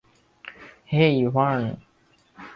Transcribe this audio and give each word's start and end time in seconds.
হেই, 0.93 1.17
Verne. 1.27 1.63